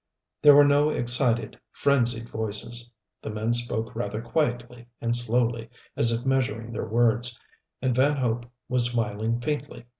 There 0.41 0.55
were 0.55 0.65
no 0.65 0.89
excited, 0.89 1.59
frenzied 1.73 2.27
voices. 2.27 2.89
The 3.21 3.29
men 3.29 3.53
spoke 3.53 3.95
rather 3.95 4.19
quietly 4.19 4.87
and 4.99 5.15
slowly, 5.15 5.69
as 5.95 6.09
if 6.09 6.25
measuring 6.25 6.71
their 6.71 6.87
words, 6.87 7.39
and 7.83 7.93
Van 7.95 8.17
Hope 8.17 8.47
was 8.67 8.89
smiling, 8.89 9.39
faintly. 9.41 9.85